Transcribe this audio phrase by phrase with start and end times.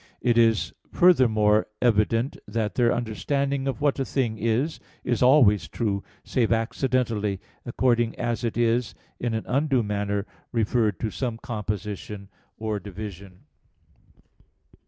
[0.21, 6.03] It is, furthermore, evident that their understanding of what a thing is, is always true,
[6.23, 12.79] save accidentally, according as it is, in an undue manner, referred to some composition or
[12.79, 13.41] division.